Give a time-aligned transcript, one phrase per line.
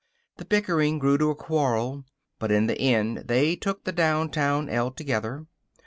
[0.37, 2.05] The bickering grew to a quarrel.
[2.39, 5.45] But in the end they took the downtown el together.